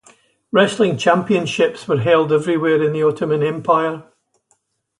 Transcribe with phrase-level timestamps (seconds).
[0.51, 4.03] Wrestling championships were held everywhere in the Ottoman Empire.